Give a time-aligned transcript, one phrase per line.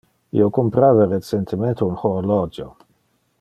[0.37, 2.71] Io comprava recentemente un horologio.